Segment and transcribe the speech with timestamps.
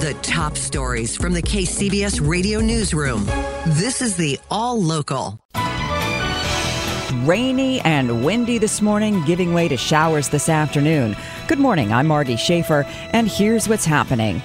[0.00, 3.26] The top stories from the KCBS radio newsroom.
[3.66, 5.38] This is the All Local.
[7.24, 11.14] Rainy and windy this morning, giving way to showers this afternoon.
[11.46, 14.40] Good morning, I'm Margie Shafer, and here's what's happening.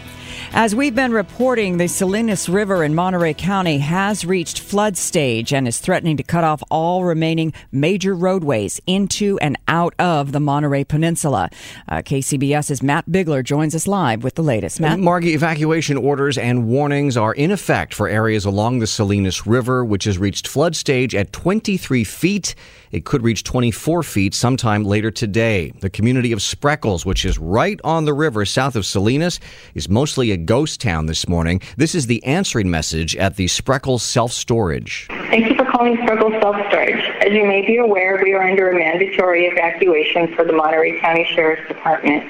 [0.54, 5.68] As we've been reporting, the Salinas River in Monterey County has reached flood stage and
[5.68, 10.84] is threatening to cut off all remaining major roadways into and out of the Monterey
[10.84, 11.50] Peninsula.
[11.90, 14.80] Uh, KCBS's Matt Bigler joins us live with the latest.
[14.80, 15.00] Matt?
[15.00, 20.06] Margie, evacuation orders and warnings are in effect for areas along the Salinas River, which
[20.06, 22.56] has reached flood stage at 23 feet.
[22.92, 25.72] It could reach 24 feet sometime later today.
[25.82, 29.40] The community of Spreckels, which is right on the river south of Salinas,
[29.74, 31.62] is mostly a ghost town this morning.
[31.78, 35.08] This is the answering message at the Spreckels Self Storage.
[35.30, 37.02] Thank you for calling Spreckels Self Storage.
[37.22, 41.26] As you may be aware, we are under a mandatory evacuation for the Monterey County
[41.34, 42.30] Sheriff's Department.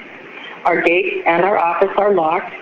[0.64, 2.54] Our gates and our office are locked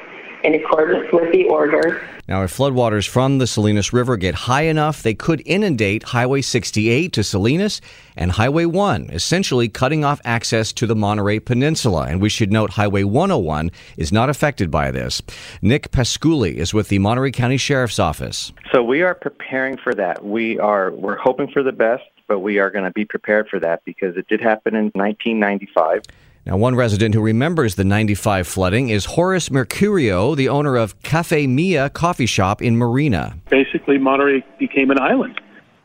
[0.45, 2.07] in accordance with the order.
[2.27, 7.13] Now, if floodwaters from the Salinas River get high enough, they could inundate Highway 68
[7.13, 7.83] to Salinas
[8.17, 12.07] and Highway 1, essentially cutting off access to the Monterey Peninsula.
[12.09, 15.21] And we should note Highway 101 is not affected by this.
[15.61, 18.53] Nick Pasculi is with the Monterey County Sheriff's Office.
[18.73, 20.25] So we are preparing for that.
[20.25, 23.61] We are we're hoping for the best, but we are going to be prepared for
[23.61, 26.03] that because it did happen in 1995.
[26.47, 31.47] Now, one resident who remembers the 95 flooding is Horace Mercurio, the owner of Cafe
[31.47, 33.39] Mia coffee shop in Marina.
[33.49, 35.41] Basically, Monterey became an island.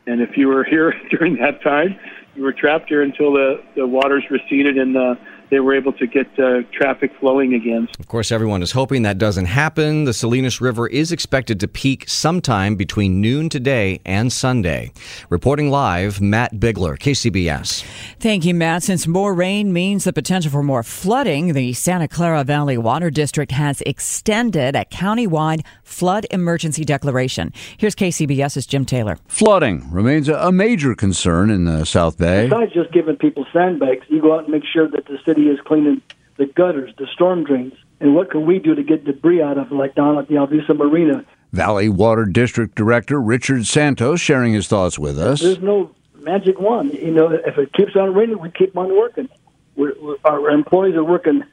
[0.06, 1.98] And if you were here during that time,
[2.34, 5.18] you were trapped here until the, the waters receded and the
[5.50, 7.88] they were able to get uh, traffic flowing again.
[7.98, 10.04] Of course, everyone is hoping that doesn't happen.
[10.04, 14.92] The Salinas River is expected to peak sometime between noon today and Sunday.
[15.28, 17.84] Reporting live, Matt Bigler, KCBS.
[18.18, 18.84] Thank you, Matt.
[18.84, 23.52] Since more rain means the potential for more flooding, the Santa Clara Valley Water District
[23.52, 27.52] has extended a countywide flood emergency declaration.
[27.76, 29.18] Here's KCBS's Jim Taylor.
[29.28, 32.48] Flooding remains a major concern in the South Bay.
[32.48, 35.58] Besides just giving people sandbags, you go out and make sure that the city is
[35.60, 36.00] cleaning
[36.36, 39.70] the gutters, the storm drains, and what can we do to get debris out of
[39.70, 41.24] like down at the Alviso Marina?
[41.52, 45.40] Valley Water District Director Richard Santos sharing his thoughts with us.
[45.40, 45.90] There's no
[46.20, 46.94] magic wand.
[46.94, 49.28] You know, if it keeps on raining, we keep on working.
[49.76, 51.42] We're, we're, our employees are working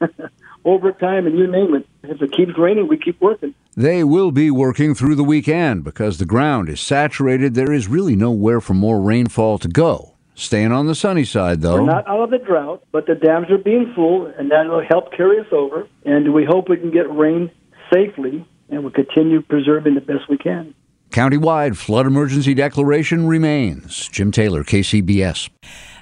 [0.67, 1.87] overtime and you name it.
[2.03, 3.53] If it keeps raining, we keep working.
[3.75, 7.53] They will be working through the weekend because the ground is saturated.
[7.53, 10.13] There is really nowhere for more rainfall to go.
[10.35, 11.81] Staying on the sunny side, though.
[11.81, 14.83] We're not out of the drought, but the dams are being full, and that will
[14.83, 15.87] help carry us over.
[16.05, 17.49] And we hope we can get rain
[17.91, 20.75] safely, and we'll continue preserving the best we can.
[21.09, 24.07] Countywide flood emergency declaration remains.
[24.09, 25.49] Jim Taylor, KCBS.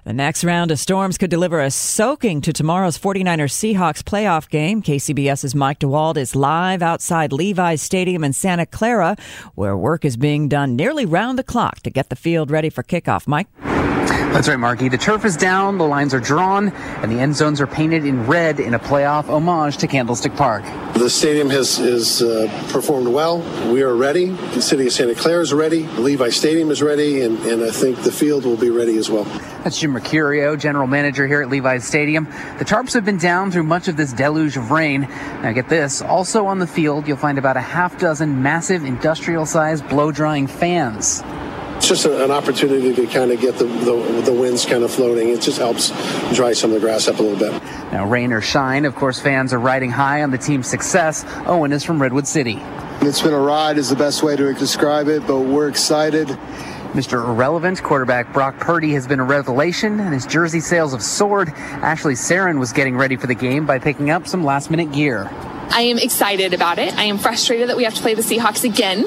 [0.05, 4.83] The next round of storms could deliver a soaking to tomorrow's 49ers Seahawks playoff game.
[4.83, 9.17] KCBS's Mike DeWald is live outside Levi's Stadium in Santa Clara,
[9.55, 12.83] where work is being done nearly round the clock to get the field ready for
[12.83, 13.27] kickoff.
[13.27, 13.47] Mike?
[14.35, 14.89] That's right, Marky.
[14.89, 18.27] The turf is down, the lines are drawn, and the end zones are painted in
[18.27, 20.65] red in a playoff homage to Candlestick Park.
[20.93, 23.39] The stadium has, has uh, performed well.
[23.71, 24.31] We are ready.
[24.31, 25.83] The city of Santa Clara is ready.
[25.87, 29.23] Levi Stadium is ready, and, and I think the field will be ready as well.
[29.63, 32.25] That's Jim Mercurio, general manager here at Levi's Stadium.
[32.57, 35.07] The tarps have been down through much of this deluge of rain.
[35.43, 39.45] Now, get this also on the field, you'll find about a half dozen massive industrial
[39.45, 41.23] sized blow drying fans
[41.75, 45.29] it's just an opportunity to kind of get the, the, the winds kind of floating.
[45.29, 45.89] It just helps
[46.33, 47.61] dry some of the grass up a little bit.
[47.91, 51.25] Now, rain or shine, of course, fans are riding high on the team's success.
[51.45, 52.59] Owen is from Redwood City.
[53.01, 56.27] It's been a ride, is the best way to describe it, but we're excited.
[56.95, 57.23] Mr.
[57.27, 61.49] Irrelevant quarterback Brock Purdy has been a revelation, and his jersey sales have soared.
[61.49, 65.29] Ashley Sarin was getting ready for the game by picking up some last minute gear.
[65.71, 66.93] I am excited about it.
[66.97, 69.05] I am frustrated that we have to play the Seahawks again.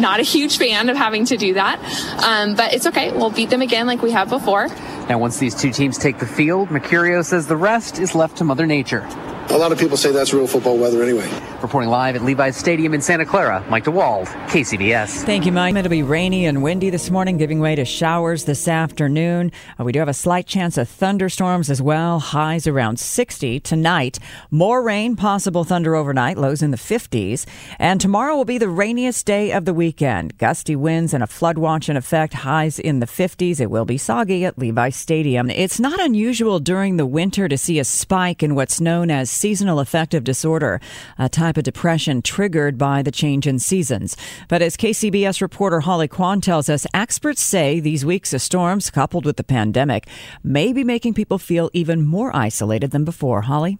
[0.00, 1.78] Not a huge fan of having to do that.
[2.24, 3.12] Um, but it's okay.
[3.12, 4.68] We'll beat them again like we have before.
[5.08, 8.44] Now, once these two teams take the field, Mercurio says the rest is left to
[8.44, 9.08] Mother Nature.
[9.50, 11.26] A lot of people say that's real football weather anyway.
[11.62, 15.24] Reporting live at Levi's Stadium in Santa Clara, Mike DeWald, KCBS.
[15.24, 15.74] Thank you, Mike.
[15.74, 19.50] It'll be rainy and windy this morning, giving way to showers this afternoon.
[19.80, 22.20] Uh, we do have a slight chance of thunderstorms as well.
[22.20, 24.18] Highs around 60 tonight.
[24.50, 27.46] More rain, possible thunder overnight, lows in the 50s.
[27.78, 30.36] And tomorrow will be the rainiest day of the weekend.
[30.36, 33.60] Gusty winds and a flood watch in effect, highs in the 50s.
[33.60, 35.48] It will be soggy at Levi's Stadium.
[35.48, 39.80] It's not unusual during the winter to see a spike in what's known as seasonal
[39.80, 40.80] affective disorder,
[41.18, 44.16] a type of depression triggered by the change in seasons.
[44.48, 49.24] But as KCBS reporter Holly Quan tells us, experts say these weeks of storms, coupled
[49.24, 50.08] with the pandemic,
[50.42, 53.42] may be making people feel even more isolated than before.
[53.42, 53.78] Holly?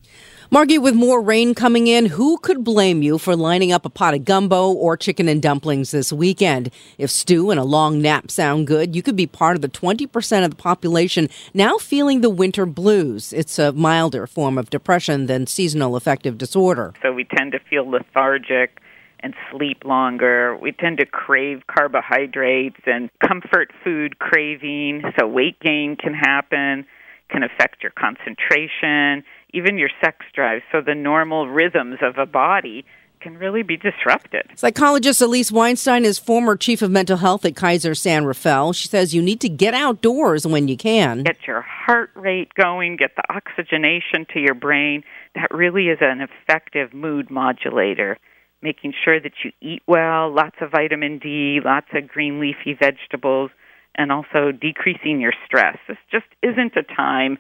[0.51, 4.15] Margie, with more rain coming in, who could blame you for lining up a pot
[4.15, 6.71] of gumbo or chicken and dumplings this weekend?
[6.97, 10.45] If stew and a long nap sound good, you could be part of the 20%
[10.45, 13.35] of the population now feeling the winter blues.
[13.35, 16.95] It's a milder form of depression than seasonal affective disorder.
[17.03, 18.81] So we tend to feel lethargic
[19.21, 20.57] and sleep longer.
[20.57, 25.03] We tend to crave carbohydrates and comfort food craving.
[25.19, 26.87] So weight gain can happen,
[27.29, 30.63] can affect your concentration, even your sex drive.
[30.71, 32.85] So the normal rhythms of a body
[33.21, 34.43] can really be disrupted.
[34.57, 38.73] Psychologist Elise Weinstein is former chief of mental health at Kaiser San Rafael.
[38.73, 41.23] She says you need to get outdoors when you can.
[41.25, 45.03] Get your heart rate going, get the oxygenation to your brain.
[45.35, 48.19] That really is an effective mood modulator.
[48.61, 53.51] Making sure that you eat well, lots of vitamin D, lots of green leafy vegetables,
[53.95, 55.77] and also decreasing your stress.
[55.87, 57.39] This just isn't a time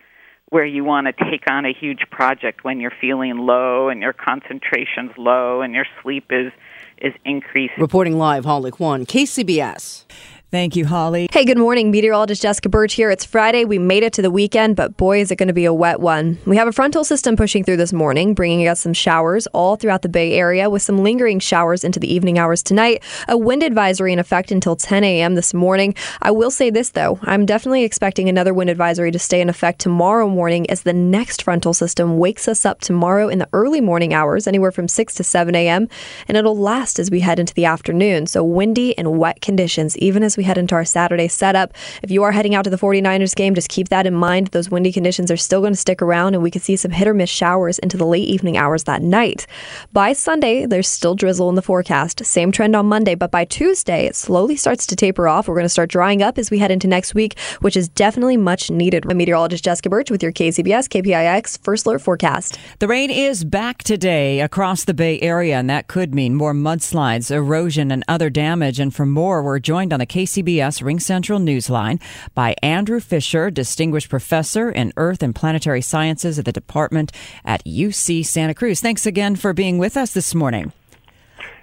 [0.51, 4.13] where you want to take on a huge project when you're feeling low and your
[4.13, 6.53] concentration's low and your sleep is
[7.01, 7.75] is increased.
[7.79, 10.05] Reporting live, Holly Quan, KCBS.
[10.51, 11.29] Thank you, Holly.
[11.31, 11.91] Hey, good morning.
[11.91, 13.11] Meteorologist Jessica Burch here.
[13.11, 13.67] It's Friday.
[13.67, 16.01] We made it to the weekend, but boy, is it going to be a wet
[16.01, 16.39] one.
[16.47, 20.01] We have a frontal system pushing through this morning, bringing us some showers all throughout
[20.01, 23.03] the Bay Area, with some lingering showers into the evening hours tonight.
[23.29, 25.35] A wind advisory in effect until 10 a.m.
[25.35, 25.95] this morning.
[26.23, 27.19] I will say this, though.
[27.25, 31.43] I'm definitely expecting another wind advisory to stay in effect tomorrow morning as the next
[31.43, 35.23] frontal system wakes us up tomorrow in the early morning hours, anywhere from 6 to
[35.23, 35.91] 7 a.m.,
[36.27, 38.27] and it'll last as we head into the afternoon.
[38.27, 41.75] So windy and wet conditions, even as we head into our Saturday setup.
[42.03, 44.47] If you are heading out to the 49ers game, just keep that in mind.
[44.49, 47.07] Those windy conditions are still going to stick around, and we could see some hit
[47.07, 49.47] or miss showers into the late evening hours that night.
[49.93, 52.25] By Sunday, there's still drizzle in the forecast.
[52.25, 55.49] Same trend on Monday, but by Tuesday, it slowly starts to taper off.
[55.49, 58.37] We're going to start drying up as we head into next week, which is definitely
[58.37, 59.05] much needed.
[59.11, 62.61] I'm meteorologist Jessica Burch with your KCBS KPIX First Alert forecast.
[62.79, 67.33] The rain is back today across the Bay Area, and that could mean more mudslides,
[67.33, 68.79] erosion, and other damage.
[68.79, 72.01] And for more, we're joined on the KCBS RingCentral Newsline
[72.35, 77.13] by Andrew Fisher, Distinguished Professor in Earth and Planetary Sciences at the Department
[77.45, 78.81] at UC Santa Cruz.
[78.81, 80.73] Thanks again for being with us this morning.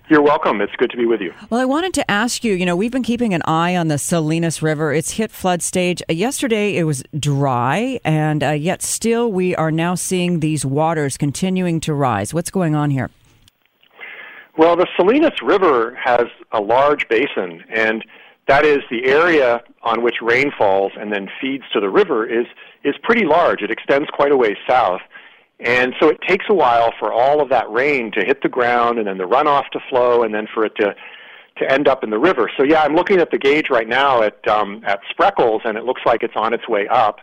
[0.08, 0.62] You're welcome.
[0.62, 1.34] It's good to be with you.
[1.50, 3.98] Well, I wanted to ask you, you know, we've been keeping an eye on the
[3.98, 4.94] Salinas River.
[4.94, 6.04] It's hit flood stage.
[6.08, 11.18] Uh, yesterday it was dry, and uh, yet still we are now seeing these waters
[11.18, 12.36] continuing to rise.
[12.36, 13.10] What's going on here?
[14.58, 18.06] Well, the Salinas River has a large basin, and
[18.48, 22.46] that is the area on which rain falls and then feeds to the river is
[22.84, 23.62] is pretty large.
[23.62, 25.02] It extends quite a ways south.
[25.60, 29.00] And so it takes a while for all of that rain to hit the ground
[29.00, 30.96] and then the runoff to flow and then for it to
[31.58, 32.52] to end up in the river.
[32.58, 35.86] So yeah, I'm looking at the gauge right now at um, at Spreckels and it
[35.86, 37.20] looks like it's on its way up.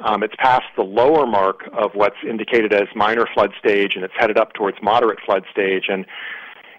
[0.00, 4.14] Um, it's past the lower mark of what's indicated as minor flood stage and it's
[4.16, 6.06] headed up towards moderate flood stage and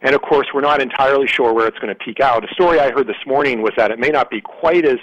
[0.01, 2.43] and of course we're not entirely sure where it's going to peak out.
[2.43, 4.97] A story I heard this morning was that it may not be quite as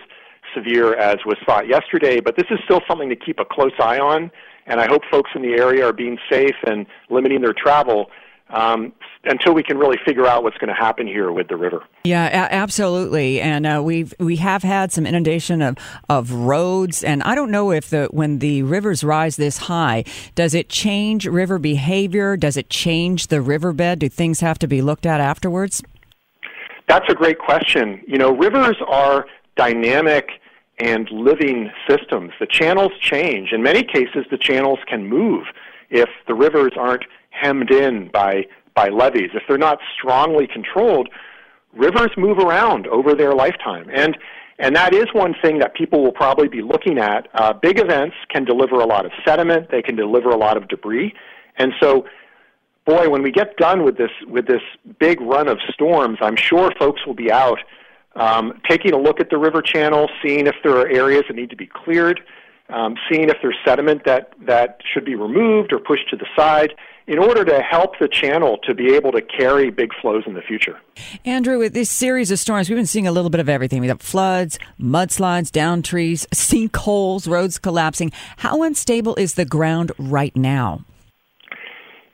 [0.54, 3.98] severe as was thought yesterday, but this is still something to keep a close eye
[3.98, 4.30] on
[4.68, 8.10] and I hope folks in the area are being safe and limiting their travel
[8.50, 8.92] um,
[9.24, 11.84] until we can really figure out what's going to happen here with the river.
[12.04, 13.40] Yeah, absolutely.
[13.40, 15.76] And uh, we've we have had some inundation of,
[16.08, 20.54] of roads, and I don't know if the when the rivers rise this high, does
[20.54, 22.36] it change river behavior?
[22.36, 24.00] Does it change the riverbed?
[24.00, 25.82] Do things have to be looked at afterwards?
[26.88, 28.02] That's a great question.
[28.06, 29.26] You know, rivers are
[29.56, 30.30] dynamic
[30.80, 32.32] and living systems.
[32.40, 33.52] The channels change.
[33.52, 35.44] In many cases, the channels can move
[35.90, 39.30] if the rivers aren't hemmed in by, by levees.
[39.34, 41.08] If they're not strongly controlled,
[41.72, 43.88] rivers move around over their lifetime.
[43.92, 44.16] And,
[44.58, 47.28] and that is one thing that people will probably be looking at.
[47.34, 50.68] Uh, big events can deliver a lot of sediment, they can deliver a lot of
[50.68, 51.14] debris.
[51.56, 52.06] And so
[52.88, 54.62] boy, when we get done with this with this
[54.98, 57.58] big run of storms, I'm sure folks will be out
[58.16, 61.50] um, taking a look at the river channel, seeing if there are areas that need
[61.50, 62.20] to be cleared,
[62.70, 66.72] um, seeing if there's sediment that that should be removed or pushed to the side
[67.08, 70.42] in order to help the channel to be able to carry big flows in the
[70.42, 70.78] future.
[71.24, 73.80] Andrew, with this series of storms, we've been seeing a little bit of everything.
[73.80, 78.12] We have got floods, mudslides, down trees, sinkholes, roads collapsing.
[78.36, 80.84] How unstable is the ground right now?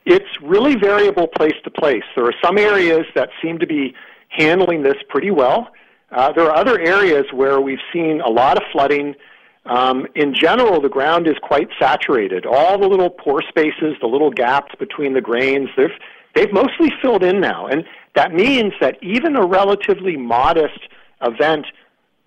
[0.06, 2.04] It's really variable place to place.
[2.14, 3.94] There are some areas that seem to be
[4.28, 5.70] handling this pretty well.
[6.12, 9.16] Uh, there are other areas where we've seen a lot of flooding
[9.66, 12.44] um, in general, the ground is quite saturated.
[12.44, 15.88] All the little pore spaces, the little gaps between the grains, they've,
[16.34, 17.66] they've mostly filled in now.
[17.66, 20.80] And that means that even a relatively modest
[21.22, 21.66] event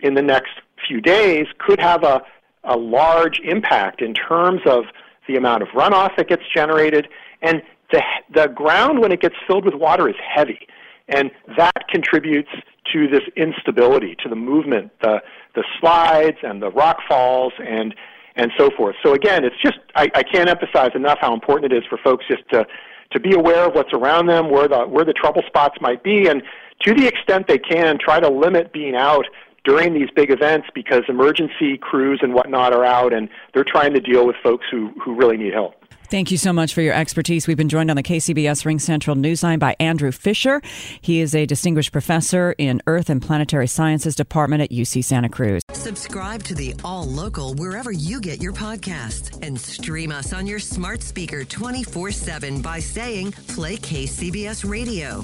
[0.02, 0.52] in the next
[0.88, 2.22] few days could have a,
[2.64, 4.86] a large impact in terms of
[5.28, 7.08] the amount of runoff that gets generated.
[7.42, 8.02] And the,
[8.34, 10.68] the ground, when it gets filled with water, is heavy.
[11.08, 12.50] And that contributes
[12.94, 15.22] to this instability, to the movement, the,
[15.56, 17.96] the slides and the rock falls and,
[18.36, 18.96] and so forth.
[19.04, 22.26] So again, it's just, I, I can't emphasize enough how important it is for folks
[22.28, 22.66] just to,
[23.12, 26.28] to be aware of what's around them, where the, where the trouble spots might be,
[26.28, 26.44] and
[26.84, 29.26] to the extent they can, try to limit being out
[29.64, 34.00] during these big events because emergency crews and whatnot are out and they're trying to
[34.00, 35.74] deal with folks who, who really need help.
[36.10, 37.48] Thank you so much for your expertise.
[37.48, 40.62] We've been joined on the KCBS RingCentral Newsline by Andrew Fisher.
[41.02, 45.62] He is a distinguished professor in Earth and Planetary Sciences Department at UC Santa Cruz.
[45.74, 50.60] Subscribe to the All Local wherever you get your podcasts and stream us on your
[50.60, 55.24] smart speaker 24 7 by saying Play KCBS Radio.